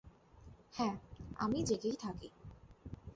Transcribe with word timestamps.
হ্যাঁ, 0.73 0.95
আমি 1.35 1.59
জেগেই 1.63 1.95
থাকি। 1.95 2.29